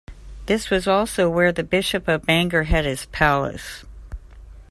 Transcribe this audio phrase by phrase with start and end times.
[0.47, 3.85] This was also where the Bishop of Bangor had his palace.